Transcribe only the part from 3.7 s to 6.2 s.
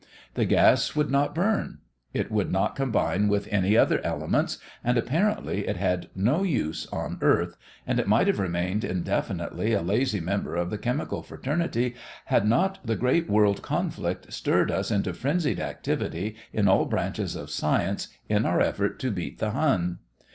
other elements, and apparently it had